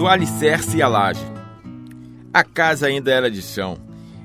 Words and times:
do 0.00 0.08
alicerce 0.08 0.78
e 0.78 0.82
a 0.82 0.88
laje. 0.88 1.20
A 2.32 2.42
casa 2.42 2.86
ainda 2.86 3.12
era 3.12 3.30
de 3.30 3.42
chão, 3.42 3.76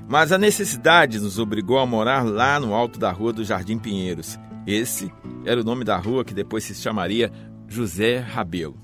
mas 0.08 0.32
a 0.32 0.38
necessidade 0.38 1.20
nos 1.20 1.38
obrigou 1.38 1.78
a 1.78 1.84
morar 1.84 2.24
lá 2.24 2.58
no 2.58 2.72
alto 2.72 2.98
da 2.98 3.12
rua 3.12 3.30
do 3.30 3.44
Jardim 3.44 3.76
Pinheiros. 3.78 4.38
Esse 4.66 5.12
era 5.44 5.60
o 5.60 5.64
nome 5.64 5.84
da 5.84 5.98
rua 5.98 6.24
que 6.24 6.32
depois 6.32 6.64
se 6.64 6.74
chamaria 6.74 7.30
José 7.68 8.20
Rabelo. 8.20 8.80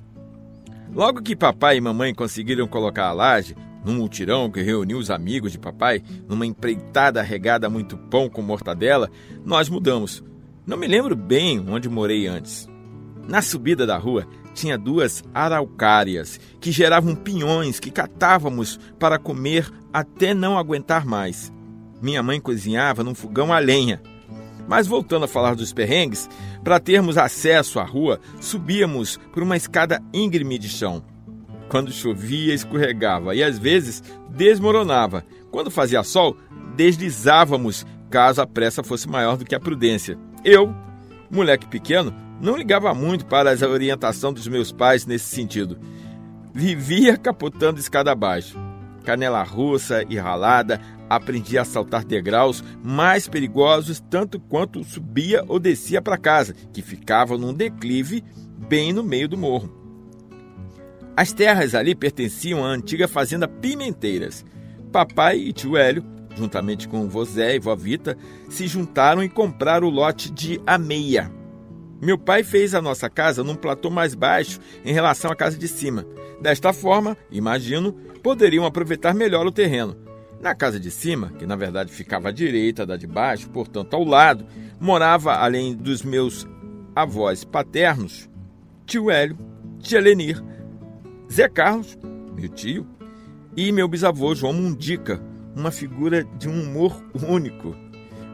Logo 0.92 1.22
que 1.22 1.34
papai 1.34 1.78
e 1.78 1.80
mamãe 1.80 2.14
conseguiram 2.14 2.68
colocar 2.68 3.06
a 3.06 3.12
laje, 3.14 3.56
num 3.82 3.94
mutirão 3.94 4.50
que 4.50 4.60
reuniu 4.60 4.98
os 4.98 5.10
amigos 5.10 5.50
de 5.50 5.58
papai, 5.58 6.02
numa 6.28 6.44
empreitada 6.44 7.22
regada 7.22 7.68
a 7.68 7.70
muito 7.70 7.96
pão 7.96 8.28
com 8.28 8.42
mortadela, 8.42 9.08
nós 9.46 9.66
mudamos. 9.70 10.22
Não 10.66 10.76
me 10.76 10.86
lembro 10.86 11.16
bem 11.16 11.58
onde 11.70 11.88
morei 11.88 12.26
antes. 12.26 12.68
Na 13.26 13.40
subida 13.40 13.86
da 13.86 13.96
rua 13.96 14.26
tinha 14.54 14.78
duas 14.78 15.22
araucárias 15.34 16.40
que 16.60 16.70
geravam 16.70 17.14
pinhões 17.14 17.80
que 17.80 17.90
catávamos 17.90 18.78
para 18.98 19.18
comer 19.18 19.70
até 19.92 20.34
não 20.34 20.58
aguentar 20.58 21.04
mais. 21.04 21.52
Minha 22.00 22.22
mãe 22.22 22.40
cozinhava 22.40 23.04
num 23.04 23.14
fogão 23.14 23.52
a 23.52 23.58
lenha. 23.58 24.02
Mas 24.68 24.86
voltando 24.86 25.24
a 25.24 25.28
falar 25.28 25.54
dos 25.54 25.72
perrengues, 25.72 26.28
para 26.62 26.80
termos 26.80 27.18
acesso 27.18 27.78
à 27.80 27.84
rua, 27.84 28.20
subíamos 28.40 29.18
por 29.32 29.42
uma 29.42 29.56
escada 29.56 30.02
íngreme 30.12 30.58
de 30.58 30.68
chão. 30.68 31.04
Quando 31.68 31.92
chovia, 31.92 32.54
escorregava 32.54 33.34
e 33.34 33.42
às 33.42 33.58
vezes 33.58 34.02
desmoronava. 34.30 35.24
Quando 35.50 35.70
fazia 35.70 36.02
sol, 36.02 36.36
deslizávamos 36.76 37.86
caso 38.10 38.42
a 38.42 38.46
pressa 38.46 38.82
fosse 38.82 39.08
maior 39.08 39.36
do 39.36 39.44
que 39.44 39.54
a 39.54 39.60
prudência. 39.60 40.18
Eu, 40.44 40.74
moleque 41.30 41.66
pequeno, 41.66 42.14
não 42.42 42.56
ligava 42.56 42.92
muito 42.92 43.24
para 43.24 43.52
a 43.52 43.68
orientação 43.68 44.32
dos 44.32 44.48
meus 44.48 44.72
pais 44.72 45.06
nesse 45.06 45.26
sentido. 45.26 45.78
Vivia 46.52 47.16
capotando 47.16 47.78
escada 47.78 48.10
abaixo. 48.10 48.58
Canela 49.04 49.42
russa 49.42 50.04
e 50.08 50.18
ralada, 50.18 50.80
aprendi 51.08 51.56
a 51.56 51.64
saltar 51.64 52.04
degraus 52.04 52.62
mais 52.82 53.28
perigosos 53.28 54.00
tanto 54.10 54.40
quanto 54.40 54.82
subia 54.84 55.44
ou 55.46 55.58
descia 55.58 56.02
para 56.02 56.18
casa, 56.18 56.54
que 56.72 56.82
ficava 56.82 57.38
num 57.38 57.54
declive 57.54 58.24
bem 58.68 58.92
no 58.92 59.02
meio 59.04 59.28
do 59.28 59.38
morro. 59.38 59.80
As 61.16 61.32
terras 61.32 61.74
ali 61.74 61.94
pertenciam 61.94 62.64
à 62.64 62.68
antiga 62.68 63.06
fazenda 63.06 63.46
Pimenteiras. 63.46 64.44
Papai 64.90 65.38
e 65.38 65.52
tio 65.52 65.76
Hélio, 65.76 66.04
juntamente 66.34 66.88
com 66.88 67.06
o 67.06 67.24
Zé 67.24 67.56
e 67.56 67.60
vó 67.60 67.76
Vita, 67.76 68.16
se 68.48 68.66
juntaram 68.66 69.22
e 69.22 69.28
compraram 69.28 69.86
o 69.86 69.90
lote 69.90 70.30
de 70.30 70.60
Ameia, 70.66 71.30
meu 72.02 72.18
pai 72.18 72.42
fez 72.42 72.74
a 72.74 72.82
nossa 72.82 73.08
casa 73.08 73.44
num 73.44 73.54
platô 73.54 73.88
mais 73.88 74.12
baixo 74.12 74.58
em 74.84 74.92
relação 74.92 75.30
à 75.30 75.36
casa 75.36 75.56
de 75.56 75.68
cima. 75.68 76.04
Desta 76.40 76.72
forma, 76.72 77.16
imagino, 77.30 77.92
poderiam 78.24 78.66
aproveitar 78.66 79.14
melhor 79.14 79.46
o 79.46 79.52
terreno. 79.52 79.96
Na 80.40 80.52
casa 80.52 80.80
de 80.80 80.90
cima, 80.90 81.30
que 81.38 81.46
na 81.46 81.54
verdade 81.54 81.92
ficava 81.92 82.30
à 82.30 82.32
direita 82.32 82.84
da 82.84 82.96
de 82.96 83.06
baixo, 83.06 83.48
portanto 83.50 83.94
ao 83.94 84.02
lado, 84.02 84.44
morava, 84.80 85.34
além 85.34 85.76
dos 85.76 86.02
meus 86.02 86.44
avós 86.96 87.44
paternos, 87.44 88.28
tio 88.84 89.08
Hélio, 89.08 89.38
tia 89.78 90.00
Lenir, 90.00 90.42
Zé 91.32 91.48
Carlos, 91.48 91.96
meu 92.34 92.48
tio, 92.48 92.84
e 93.56 93.70
meu 93.70 93.86
bisavô 93.86 94.34
João 94.34 94.52
Mundica, 94.52 95.22
uma 95.54 95.70
figura 95.70 96.24
de 96.36 96.48
um 96.48 96.64
humor 96.64 97.00
único. 97.28 97.76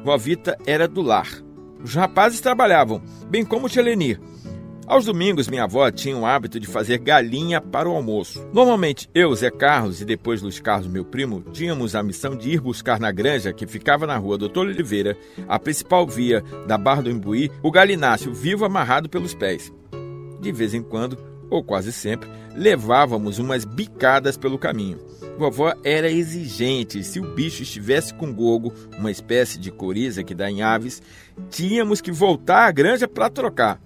Vó 0.02 0.16
Vita 0.16 0.56
era 0.64 0.88
do 0.88 1.02
lar 1.02 1.46
os 1.82 1.94
rapazes 1.94 2.40
trabalhavam, 2.40 3.02
bem 3.28 3.44
como 3.44 3.66
o 3.66 3.68
Tchelenir. 3.68 4.20
Aos 4.88 5.04
domingos, 5.04 5.48
minha 5.48 5.64
avó 5.64 5.90
tinha 5.90 6.16
o 6.16 6.24
hábito 6.24 6.58
de 6.58 6.66
fazer 6.66 6.96
galinha 6.96 7.60
para 7.60 7.86
o 7.86 7.94
almoço. 7.94 8.48
Normalmente, 8.54 9.06
eu, 9.14 9.34
Zé 9.34 9.50
Carlos 9.50 10.00
e 10.00 10.04
depois 10.06 10.40
Luiz 10.40 10.58
Carlos, 10.60 10.88
meu 10.88 11.04
primo, 11.04 11.42
tínhamos 11.52 11.94
a 11.94 12.02
missão 12.02 12.34
de 12.34 12.52
ir 12.52 12.60
buscar 12.60 12.98
na 12.98 13.12
granja, 13.12 13.52
que 13.52 13.66
ficava 13.66 14.06
na 14.06 14.16
rua 14.16 14.38
Doutor 14.38 14.66
Oliveira, 14.66 15.14
a 15.46 15.58
principal 15.58 16.06
via 16.06 16.42
da 16.66 16.78
Barra 16.78 17.02
do 17.02 17.10
Imbuí, 17.10 17.50
o 17.62 17.70
galináceo 17.70 18.32
vivo 18.32 18.64
amarrado 18.64 19.10
pelos 19.10 19.34
pés. 19.34 19.70
De 20.40 20.50
vez 20.52 20.72
em 20.72 20.82
quando, 20.82 21.18
ou 21.50 21.62
quase 21.62 21.92
sempre, 21.92 22.28
levávamos 22.54 23.38
umas 23.38 23.64
bicadas 23.64 24.36
pelo 24.36 24.58
caminho. 24.58 24.98
Vovó 25.38 25.72
era 25.84 26.10
exigente. 26.10 27.04
Se 27.04 27.20
o 27.20 27.34
bicho 27.34 27.62
estivesse 27.62 28.12
com 28.12 28.34
gogo, 28.34 28.72
uma 28.98 29.10
espécie 29.10 29.58
de 29.58 29.70
coriza 29.70 30.24
que 30.24 30.34
dá 30.34 30.50
em 30.50 30.62
aves, 30.62 31.00
tínhamos 31.48 32.00
que 32.00 32.10
voltar 32.10 32.66
à 32.66 32.72
granja 32.72 33.06
para 33.06 33.30
trocar. 33.30 33.80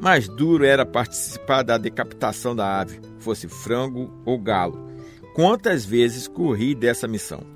Mais 0.00 0.26
duro 0.26 0.64
era 0.64 0.84
participar 0.84 1.62
da 1.62 1.78
decapitação 1.78 2.56
da 2.56 2.80
ave, 2.80 3.00
fosse 3.20 3.46
frango 3.46 4.12
ou 4.26 4.36
galo. 4.36 4.90
Quantas 5.34 5.84
vezes 5.84 6.26
corri 6.26 6.74
dessa 6.74 7.06
missão? 7.06 7.46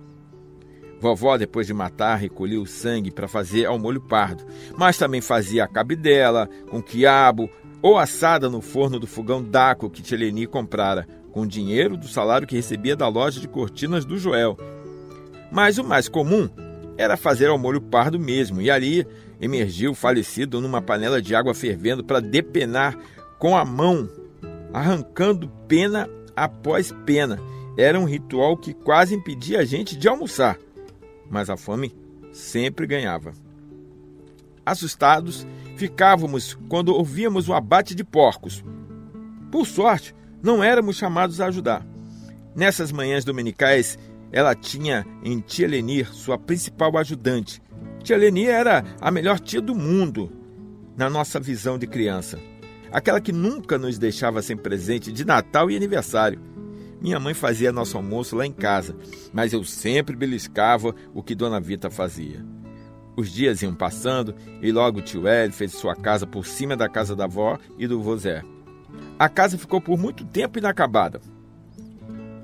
Vovó, 1.01 1.37
depois 1.37 1.67
de 1.67 1.75
matar, 1.75 2.17
recolhia 2.17 2.61
o 2.61 2.67
sangue 2.67 3.11
para 3.11 3.29
fazer 3.29 3.67
ao 3.67 3.79
molho 3.79 4.01
pardo, 4.01 4.47
mas 4.79 4.97
também 4.97 5.21
fazia 5.21 5.65
a 5.65 5.69
cabidela, 5.69 6.49
com 6.71 6.81
quiabo, 6.81 7.51
ou 7.87 7.97
assada 7.97 8.51
no 8.51 8.61
forno 8.61 8.99
do 8.99 9.07
fogão 9.07 9.41
Daco 9.41 9.89
que 9.89 10.03
Tcheleni 10.03 10.45
comprara, 10.45 11.07
com 11.31 11.47
dinheiro 11.47 11.97
do 11.97 12.09
salário 12.09 12.45
que 12.45 12.57
recebia 12.57 12.97
da 12.97 13.07
loja 13.07 13.39
de 13.39 13.47
cortinas 13.47 14.05
do 14.05 14.19
Joel. 14.19 14.57
Mas 15.53 15.79
o 15.79 15.85
mais 15.85 16.09
comum 16.09 16.49
era 16.99 17.17
fazer 17.17 17.47
ao 17.47 17.57
molho 17.57 17.81
pardo 17.81 18.19
mesmo, 18.19 18.61
e 18.61 18.73
ali 18.73 19.07
emergiu 19.41 19.93
o 19.93 19.95
falecido 19.95 20.61
numa 20.61 20.83
panela 20.83 21.23
de 21.23 21.33
água 21.33 21.55
fervendo 21.55 22.03
para 22.03 22.19
depenar 22.19 22.99
com 23.39 23.57
a 23.57 23.65
mão, 23.65 24.09
arrancando 24.73 25.49
pena 25.69 26.11
após 26.35 26.91
pena. 27.05 27.39
Era 27.79 28.01
um 28.01 28.05
ritual 28.05 28.57
que 28.57 28.75
quase 28.75 29.15
impedia 29.15 29.61
a 29.61 29.65
gente 29.65 29.97
de 29.97 30.09
almoçar, 30.09 30.59
mas 31.31 31.49
a 31.49 31.57
fome 31.57 31.95
sempre 32.33 32.85
ganhava. 32.85 33.46
Assustados, 34.67 35.47
ficávamos 35.77 36.59
quando 36.69 36.93
ouvíamos 36.93 37.49
o 37.49 37.55
abate 37.55 37.95
de 37.95 38.03
porcos. 38.03 38.65
Por 39.53 39.65
sorte, 39.65 40.13
não 40.43 40.63
éramos 40.63 40.97
chamados 40.97 41.41
a 41.41 41.47
ajudar. 41.47 41.87
Nessas 42.53 42.91
manhãs 42.91 43.25
dominicais, 43.25 43.97
ela 44.33 44.57
tinha 44.57 45.07
em 45.23 45.39
tia 45.39 45.69
Lenir 45.69 46.13
sua 46.13 46.37
principal 46.37 46.99
ajudante. 46.99 47.63
Tia 48.03 48.17
Lenir 48.17 48.49
era 48.49 48.85
a 49.01 49.11
melhor 49.11 49.39
tia 49.39 49.61
do 49.61 49.75
mundo, 49.75 50.33
na 50.97 51.09
nossa 51.09 51.39
visão 51.39 51.79
de 51.79 51.87
criança. 51.87 52.39
Aquela 52.91 53.21
que 53.21 53.33
nunca 53.33 53.79
nos 53.79 53.99
deixava 53.99 54.43
sem 54.43 54.57
presente 54.57 55.13
de 55.13 55.25
Natal 55.25 55.71
e 55.71 55.77
aniversário. 55.77 56.41
Minha 57.01 57.21
mãe 57.21 57.35
fazia 57.35 57.71
nosso 57.71 57.97
almoço 57.97 58.35
lá 58.35 58.45
em 58.45 58.53
casa, 58.53 58.97
mas 59.33 59.53
eu 59.53 59.63
sempre 59.63 60.17
beliscava 60.17 60.95
o 61.15 61.23
que 61.23 61.35
Dona 61.35 61.61
Vita 61.61 61.91
fazia. 61.91 62.45
Os 63.17 63.31
dias 63.31 63.63
iam 63.63 63.75
passando 63.75 64.35
e 64.61 64.71
logo 64.71 64.99
o 64.99 65.03
tio 65.03 65.27
Hélio 65.27 65.53
fez 65.53 65.73
sua 65.73 65.97
casa 65.97 66.27
por 66.27 66.47
cima 66.47 66.77
da 66.77 66.89
casa 66.89 67.17
da 67.17 67.25
avó 67.25 67.59
e 67.79 67.87
do 67.87 68.03
vô 68.03 68.17
Zé. 68.17 68.43
A 69.19 69.29
casa 69.29 69.57
ficou 69.57 69.81
por 69.81 69.99
muito 69.99 70.25
tempo 70.25 70.59
inacabada. 70.59 71.21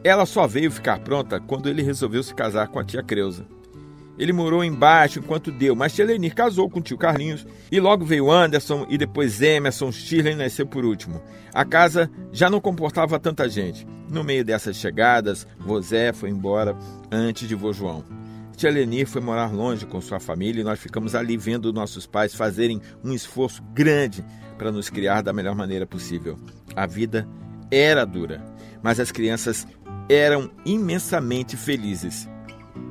Ela 0.02 0.24
só 0.24 0.46
veio 0.46 0.70
ficar 0.70 1.00
pronta 1.00 1.38
quando 1.38 1.68
ele 1.68 1.82
resolveu 1.82 2.22
se 2.22 2.34
casar 2.34 2.68
com 2.68 2.78
a 2.78 2.84
tia 2.84 3.02
Creuza. 3.02 3.46
Ele 4.18 4.32
morou 4.32 4.64
embaixo 4.64 5.18
enquanto 5.18 5.50
deu, 5.50 5.74
mas 5.74 5.94
tia 5.94 6.04
Lenir 6.04 6.34
casou 6.34 6.68
com 6.68 6.80
o 6.80 6.82
tio 6.82 6.98
Carlinhos 6.98 7.46
e 7.70 7.80
logo 7.80 8.04
veio 8.04 8.30
Anderson 8.30 8.86
e 8.88 8.98
depois 8.98 9.40
Emerson, 9.40 9.90
Shirley 9.92 10.34
nasceu 10.34 10.66
por 10.66 10.84
último. 10.84 11.22
A 11.52 11.64
casa 11.64 12.10
já 12.30 12.50
não 12.50 12.60
comportava 12.60 13.18
tanta 13.18 13.48
gente. 13.48 13.86
No 14.08 14.22
meio 14.22 14.44
dessas 14.44 14.76
chegadas, 14.76 15.46
Vozé 15.58 16.12
foi 16.12 16.30
embora 16.30 16.76
antes 17.10 17.48
de 17.48 17.54
vô 17.54 17.72
João. 17.72 18.04
Tia 18.62 18.70
Lenir 18.70 19.08
foi 19.08 19.20
morar 19.20 19.52
longe 19.52 19.84
com 19.84 20.00
sua 20.00 20.20
família 20.20 20.60
e 20.60 20.64
nós 20.64 20.78
ficamos 20.78 21.16
ali 21.16 21.36
vendo 21.36 21.72
nossos 21.72 22.06
pais 22.06 22.32
fazerem 22.32 22.80
um 23.02 23.12
esforço 23.12 23.60
grande 23.74 24.24
para 24.56 24.70
nos 24.70 24.88
criar 24.88 25.20
da 25.20 25.32
melhor 25.32 25.56
maneira 25.56 25.84
possível. 25.84 26.38
A 26.76 26.86
vida 26.86 27.26
era 27.72 28.04
dura, 28.04 28.40
mas 28.81 29.00
as 29.00 29.10
crianças 29.10 29.66
eram 30.08 30.48
imensamente 30.64 31.56
felizes. 31.56 32.28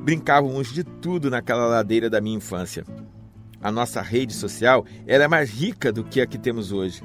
Brincávamos 0.04 0.70
de 0.70 0.84
tudo 0.84 1.30
naquela 1.30 1.64
ladeira 1.64 2.10
da 2.10 2.20
minha 2.20 2.36
infância. 2.36 2.84
A 3.58 3.72
nossa 3.72 4.02
rede 4.02 4.34
social 4.34 4.84
era 5.06 5.26
mais 5.26 5.48
rica 5.48 5.90
do 5.90 6.04
que 6.04 6.20
a 6.20 6.26
que 6.26 6.36
temos 6.36 6.70
hoje. 6.70 7.02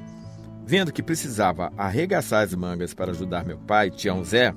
Vendo 0.66 0.92
que 0.92 1.02
precisava 1.02 1.72
arregaçar 1.74 2.44
as 2.44 2.54
mangas 2.54 2.92
para 2.92 3.12
ajudar 3.12 3.46
meu 3.46 3.56
pai, 3.60 3.90
Tião 3.90 4.22
Zé, 4.22 4.54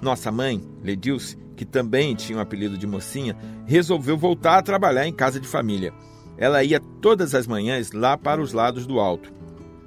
nossa 0.00 0.32
mãe, 0.32 0.58
Ledilce, 0.82 1.36
que 1.56 1.64
também 1.64 2.14
tinha 2.14 2.36
o 2.36 2.40
um 2.40 2.42
apelido 2.42 2.76
de 2.78 2.86
mocinha, 2.86 3.36
resolveu 3.66 4.16
voltar 4.16 4.58
a 4.58 4.62
trabalhar 4.62 5.06
em 5.06 5.12
casa 5.12 5.38
de 5.38 5.46
família. 5.46 5.92
Ela 6.36 6.64
ia 6.64 6.80
todas 7.00 7.34
as 7.34 7.46
manhãs 7.46 7.92
lá 7.92 8.16
para 8.16 8.40
os 8.40 8.52
lados 8.52 8.86
do 8.86 8.98
alto. 8.98 9.32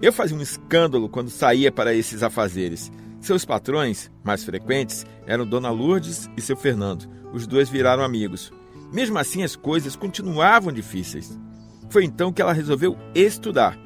Eu 0.02 0.14
fazia 0.14 0.38
um 0.38 0.42
escândalo 0.42 1.10
quando 1.10 1.30
saía 1.30 1.72
para 1.72 1.94
esses 1.94 2.22
afazeres. 2.22 2.92
Seus 3.20 3.44
patrões, 3.44 4.12
mais 4.24 4.44
frequentes, 4.44 5.06
eram 5.26 5.48
Dona 5.48 5.72
Lourdes 5.72 6.30
e 6.38 6.42
seu 6.42 6.56
Fernando. 6.56 7.10
Os 7.34 7.48
dois 7.48 7.70
viraram 7.70 8.04
amigos. 8.04 8.54
Mesmo 8.94 9.18
assim, 9.18 9.44
as 9.44 9.56
coisas 9.56 9.96
continuavam 9.96 10.72
difíceis. 10.72 11.38
Foi 11.90 12.04
então 12.04 12.32
que 12.32 12.42
ela 12.42 12.54
resolveu 12.54 12.98
estudar. 13.16 13.78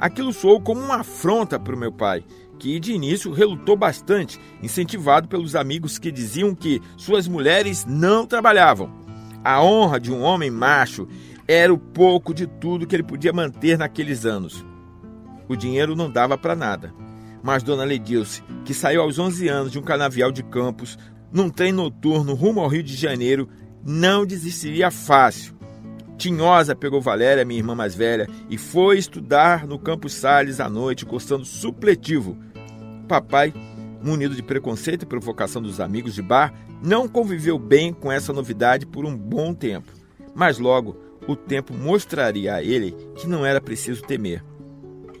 Aquilo 0.00 0.32
soou 0.32 0.60
como 0.60 0.80
uma 0.80 0.96
afronta 0.96 1.58
para 1.58 1.74
o 1.74 1.78
meu 1.78 1.90
pai, 1.90 2.24
que 2.58 2.78
de 2.80 2.92
início 2.92 3.32
relutou 3.32 3.76
bastante, 3.76 4.38
incentivado 4.62 5.28
pelos 5.28 5.54
amigos 5.54 5.98
que 5.98 6.12
diziam 6.12 6.54
que 6.54 6.80
suas 6.96 7.26
mulheres 7.26 7.84
não 7.86 8.26
trabalhavam. 8.26 8.90
A 9.42 9.62
honra 9.62 10.00
de 10.00 10.12
um 10.12 10.22
homem 10.22 10.50
macho 10.50 11.08
era 11.46 11.72
o 11.72 11.78
pouco 11.78 12.34
de 12.34 12.46
tudo 12.46 12.86
que 12.86 12.96
ele 12.96 13.02
podia 13.02 13.32
manter 13.32 13.78
naqueles 13.78 14.26
anos. 14.26 14.64
O 15.48 15.56
dinheiro 15.56 15.94
não 15.94 16.10
dava 16.10 16.36
para 16.36 16.56
nada. 16.56 16.92
Mas 17.42 17.62
Dona 17.62 17.84
Ledilce, 17.84 18.42
que 18.64 18.74
saiu 18.74 19.00
aos 19.00 19.18
11 19.18 19.48
anos 19.48 19.72
de 19.72 19.78
um 19.78 19.82
canavial 19.82 20.32
de 20.32 20.42
campos, 20.42 20.98
num 21.32 21.48
trem 21.48 21.70
noturno 21.70 22.34
rumo 22.34 22.60
ao 22.60 22.68
Rio 22.68 22.82
de 22.82 22.96
Janeiro, 22.96 23.48
não 23.84 24.26
desistiria 24.26 24.90
fácil. 24.90 25.55
Tinhosa 26.16 26.74
pegou 26.74 27.00
Valéria, 27.00 27.44
minha 27.44 27.60
irmã 27.60 27.74
mais 27.74 27.94
velha, 27.94 28.28
e 28.48 28.56
foi 28.56 28.98
estudar 28.98 29.66
no 29.66 29.78
Campos 29.78 30.14
Sales 30.14 30.60
à 30.60 30.68
noite, 30.68 31.04
cursando 31.04 31.44
supletivo. 31.44 32.36
Papai, 33.06 33.52
munido 34.02 34.34
de 34.34 34.42
preconceito 34.42 35.02
e 35.02 35.06
provocação 35.06 35.60
dos 35.60 35.80
amigos 35.80 36.14
de 36.14 36.22
bar, 36.22 36.54
não 36.82 37.08
conviveu 37.08 37.58
bem 37.58 37.92
com 37.92 38.10
essa 38.10 38.32
novidade 38.32 38.86
por 38.86 39.04
um 39.04 39.16
bom 39.16 39.52
tempo. 39.52 39.92
Mas 40.34 40.58
logo, 40.58 40.96
o 41.26 41.34
tempo 41.34 41.74
mostraria 41.74 42.54
a 42.54 42.62
ele 42.62 42.92
que 43.16 43.26
não 43.26 43.44
era 43.44 43.60
preciso 43.60 44.02
temer. 44.02 44.42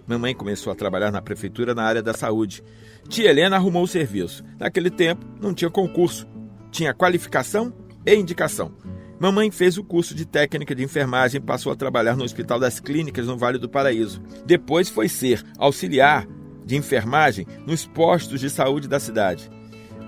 Mamãe 0.06 0.34
começou 0.34 0.72
a 0.72 0.76
trabalhar 0.76 1.10
na 1.10 1.20
prefeitura 1.20 1.74
na 1.74 1.82
área 1.82 2.02
da 2.02 2.14
saúde. 2.14 2.62
Tia 3.08 3.28
Helena 3.28 3.56
arrumou 3.56 3.82
o 3.82 3.88
serviço. 3.88 4.44
Naquele 4.58 4.90
tempo, 4.90 5.26
não 5.40 5.52
tinha 5.52 5.70
concurso. 5.70 6.26
Tinha 6.70 6.94
qualificação 6.94 7.72
e 8.04 8.14
indicação. 8.14 8.72
Mamãe 9.18 9.50
fez 9.50 9.78
o 9.78 9.84
curso 9.84 10.14
de 10.14 10.26
técnica 10.26 10.74
de 10.74 10.82
enfermagem 10.82 11.40
e 11.40 11.44
passou 11.44 11.72
a 11.72 11.76
trabalhar 11.76 12.16
no 12.16 12.24
Hospital 12.24 12.58
das 12.58 12.78
Clínicas 12.78 13.26
no 13.26 13.36
Vale 13.36 13.58
do 13.58 13.68
Paraíso. 13.68 14.20
Depois 14.44 14.90
foi 14.90 15.08
ser 15.08 15.42
auxiliar 15.56 16.28
de 16.66 16.76
enfermagem 16.76 17.46
nos 17.66 17.86
postos 17.86 18.40
de 18.40 18.50
saúde 18.50 18.86
da 18.86 19.00
cidade. 19.00 19.50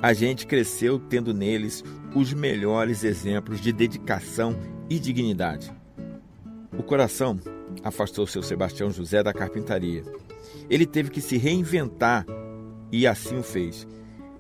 A 0.03 0.13
gente 0.13 0.47
cresceu 0.47 0.99
tendo 0.99 1.33
neles 1.33 1.83
os 2.15 2.35
melhores 2.35 3.03
exemplos 3.03 3.61
de 3.63 3.73
dedicação 3.73 4.55
e 4.91 4.99
dignidade. 4.99 5.73
O 6.77 6.83
coração 6.83 7.41
afastou 7.83 8.27
seu 8.27 8.43
Sebastião 8.43 8.91
José 8.91 9.23
da 9.23 9.33
carpintaria. 9.33 10.03
Ele 10.69 10.85
teve 10.85 11.11
que 11.11 11.23
se 11.23 11.39
reinventar 11.39 12.27
e 12.93 13.07
assim 13.07 13.39
o 13.39 13.43
fez 13.43 13.87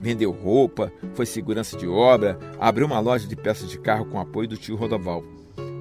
vendeu 0.00 0.30
roupa, 0.30 0.92
foi 1.14 1.26
segurança 1.26 1.76
de 1.76 1.86
obra, 1.86 2.38
abriu 2.58 2.86
uma 2.86 3.00
loja 3.00 3.26
de 3.26 3.36
peças 3.36 3.68
de 3.68 3.78
carro 3.78 4.06
com 4.06 4.20
apoio 4.20 4.48
do 4.48 4.56
tio 4.56 4.76
Rodoval. 4.76 5.22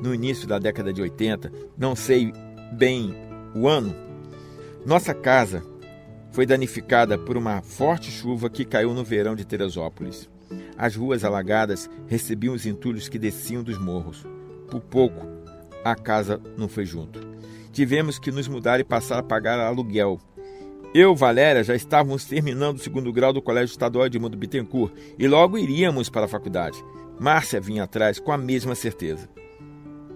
No 0.01 0.13
início 0.13 0.47
da 0.47 0.59
década 0.59 0.93
de 0.93 1.01
80, 1.01 1.51
não 1.77 1.95
sei 1.95 2.33
bem 2.73 3.15
o 3.55 3.67
ano, 3.67 3.95
nossa 4.85 5.13
casa 5.13 5.63
foi 6.31 6.45
danificada 6.45 7.17
por 7.17 7.35
uma 7.35 7.61
forte 7.61 8.11
chuva 8.11 8.49
que 8.49 8.63
caiu 8.63 8.93
no 8.93 9.03
verão 9.03 9.35
de 9.35 9.45
Teresópolis. 9.45 10.29
As 10.77 10.95
ruas 10.95 11.23
alagadas 11.23 11.89
recebiam 12.07 12.53
os 12.53 12.65
entulhos 12.65 13.09
que 13.09 13.17
desciam 13.17 13.63
dos 13.63 13.77
morros. 13.79 14.25
Por 14.69 14.81
pouco, 14.81 15.25
a 15.83 15.95
casa 15.95 16.39
não 16.57 16.67
foi 16.67 16.85
junto. 16.85 17.19
Tivemos 17.71 18.19
que 18.19 18.31
nos 18.31 18.47
mudar 18.47 18.79
e 18.79 18.83
passar 18.83 19.19
a 19.19 19.23
pagar 19.23 19.59
aluguel 19.59 20.19
eu, 20.93 21.15
Valéria, 21.15 21.63
já 21.63 21.75
estávamos 21.75 22.25
terminando 22.25 22.77
o 22.77 22.79
segundo 22.79 23.11
grau 23.11 23.33
do 23.33 23.41
Colégio 23.41 23.71
Estadual 23.71 24.05
Edmundo 24.05 24.37
Bittencourt 24.37 24.93
e 25.17 25.27
logo 25.27 25.57
iríamos 25.57 26.09
para 26.09 26.25
a 26.25 26.29
faculdade. 26.29 26.83
Márcia 27.19 27.59
vinha 27.59 27.83
atrás 27.83 28.19
com 28.19 28.31
a 28.31 28.37
mesma 28.37 28.75
certeza. 28.75 29.29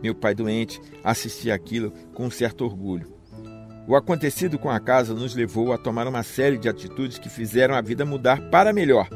Meu 0.01 0.15
pai 0.15 0.33
doente 0.33 0.81
assistia 1.03 1.53
aquilo 1.53 1.91
com 2.13 2.25
um 2.25 2.31
certo 2.31 2.65
orgulho. 2.65 3.13
O 3.88 3.95
acontecido 3.95 4.57
com 4.57 4.69
a 4.69 4.79
casa 4.79 5.13
nos 5.13 5.35
levou 5.35 5.73
a 5.73 5.77
tomar 5.77 6.07
uma 6.07 6.23
série 6.23 6.57
de 6.57 6.69
atitudes 6.69 7.19
que 7.19 7.29
fizeram 7.29 7.75
a 7.75 7.81
vida 7.81 8.06
mudar 8.06 8.50
para 8.50 8.71
melhor. 8.74 9.09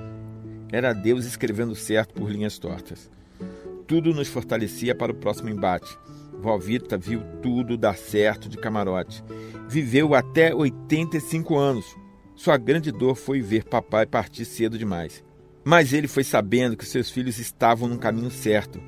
Era 0.72 0.94
Deus 0.94 1.26
escrevendo 1.26 1.76
certo 1.76 2.14
por 2.14 2.30
linhas 2.30 2.58
tortas. 2.60 3.10
Tudo 3.88 4.14
nos 4.14 4.28
fortalecia 4.28 4.96
para 4.96 5.12
o 5.12 5.16
próximo 5.16 5.50
embate. 5.50 5.96
Valvita 6.42 6.98
viu 6.98 7.22
tudo 7.42 7.78
dar 7.78 7.96
certo 7.96 8.50
de 8.50 8.58
camarote. 8.58 9.24
Viveu 9.68 10.16
até 10.16 10.54
85 10.54 11.56
anos. 11.56 11.86
Sua 12.36 12.58
grande 12.58 12.92
dor 12.92 13.16
foi 13.16 13.42
ver 13.42 13.64
papai 13.64 14.06
partir 14.06 14.44
cedo 14.44 14.78
demais. 14.78 15.24
Mas 15.64 15.94
ele 15.94 16.08
foi 16.08 16.24
sabendo 16.24 16.76
que 16.76 16.86
seus 16.86 17.10
filhos 17.10 17.38
estavam 17.38 17.88
no 17.88 17.98
caminho 17.98 18.32
certo. 18.32 18.82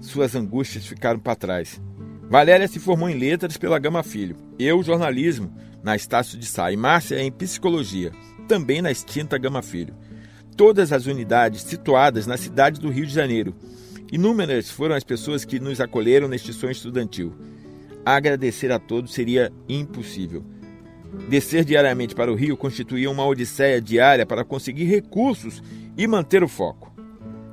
Suas 0.00 0.34
angústias 0.34 0.86
ficaram 0.86 1.18
para 1.18 1.36
trás. 1.36 1.80
Valéria 2.28 2.68
se 2.68 2.78
formou 2.78 3.08
em 3.08 3.18
letras 3.18 3.56
pela 3.56 3.78
Gama 3.78 4.02
Filho. 4.02 4.36
Eu, 4.58 4.82
jornalismo, 4.82 5.52
na 5.82 5.96
Estácio 5.96 6.38
de 6.38 6.46
Sá. 6.46 6.70
E 6.72 6.76
Márcia 6.76 7.20
em 7.20 7.30
psicologia, 7.30 8.12
também 8.48 8.80
na 8.80 8.90
extinta 8.90 9.38
Gama 9.38 9.62
Filho. 9.62 9.94
Todas 10.56 10.92
as 10.92 11.06
unidades 11.06 11.62
situadas 11.62 12.26
na 12.26 12.36
cidade 12.36 12.80
do 12.80 12.90
Rio 12.90 13.06
de 13.06 13.12
Janeiro 13.12 13.54
Inúmeras 14.12 14.70
foram 14.70 14.94
as 14.94 15.04
pessoas 15.04 15.44
que 15.44 15.58
nos 15.58 15.80
acolheram 15.80 16.28
neste 16.28 16.52
sonho 16.52 16.72
estudantil. 16.72 17.32
Agradecer 18.04 18.70
a 18.70 18.78
todos 18.78 19.12
seria 19.12 19.52
impossível. 19.68 20.44
Descer 21.28 21.64
diariamente 21.64 22.14
para 22.14 22.30
o 22.30 22.34
Rio 22.34 22.56
constituía 22.56 23.10
uma 23.10 23.26
odisseia 23.26 23.80
diária 23.80 24.26
para 24.26 24.44
conseguir 24.44 24.84
recursos 24.84 25.62
e 25.96 26.06
manter 26.06 26.42
o 26.42 26.48
foco. 26.48 26.92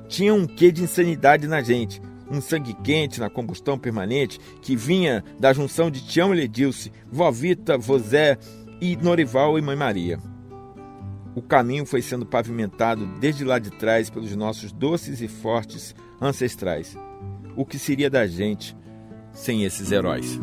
Tinha 0.08 0.34
um 0.34 0.46
quê 0.46 0.72
de 0.72 0.84
insanidade 0.84 1.48
na 1.48 1.62
gente, 1.62 2.02
um 2.30 2.42
sangue 2.42 2.74
quente 2.84 3.20
na 3.20 3.30
combustão 3.30 3.78
permanente 3.78 4.40
que 4.62 4.76
vinha 4.76 5.24
da 5.40 5.54
junção 5.54 5.90
de 5.90 6.06
Tião 6.06 6.34
e 6.34 6.38
Ledilce, 6.38 6.92
Vovita, 7.10 7.78
Vozé 7.78 8.38
e 8.82 8.98
Norival 8.98 9.58
e 9.58 9.62
Mãe 9.62 9.76
Maria. 9.76 10.20
O 11.34 11.42
caminho 11.42 11.86
foi 11.86 12.02
sendo 12.02 12.26
pavimentado 12.26 13.06
desde 13.20 13.46
lá 13.46 13.58
de 13.58 13.70
trás 13.70 14.10
pelos 14.10 14.36
nossos 14.36 14.74
doces 14.74 15.22
e 15.22 15.30
fortes 15.30 15.96
ancestrais. 16.22 16.96
O 17.56 17.66
que 17.66 17.80
seria 17.80 18.10
da 18.10 18.28
gente 18.28 18.78
sem 19.34 19.64
esses 19.64 19.92
heróis? 19.92 20.40